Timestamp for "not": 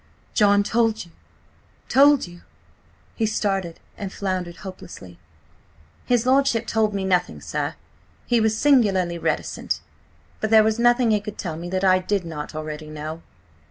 12.25-12.55